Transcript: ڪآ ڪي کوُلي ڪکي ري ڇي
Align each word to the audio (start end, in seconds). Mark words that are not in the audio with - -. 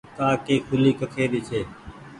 ڪآ 0.17 0.29
ڪي 0.45 0.55
کوُلي 0.67 0.91
ڪکي 0.99 1.25
ري 1.31 1.41
ڇي 1.47 1.61